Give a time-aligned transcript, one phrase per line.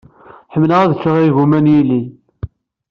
[0.53, 2.07] Ḥemmleɣ ad ččeɣ igumma n yilel.